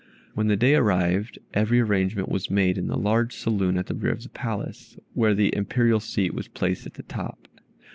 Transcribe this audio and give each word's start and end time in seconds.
When 0.33 0.47
the 0.47 0.55
day 0.57 0.73
arrived 0.73 1.37
every 1.53 1.79
arrangement 1.79 2.27
was 2.27 2.49
made 2.49 2.79
in 2.79 2.87
the 2.87 2.97
large 2.97 3.35
saloon 3.35 3.77
at 3.77 3.85
the 3.85 3.93
rear 3.93 4.13
of 4.13 4.23
the 4.23 4.29
Palace, 4.29 4.97
where 5.13 5.35
the 5.35 5.55
Imperial 5.55 5.99
seat 5.99 6.33
was 6.33 6.47
placed 6.47 6.87
at 6.87 6.95
the 6.95 7.03
top. 7.03 7.47